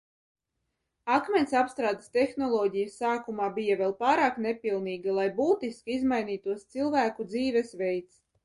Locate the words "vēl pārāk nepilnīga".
3.83-5.15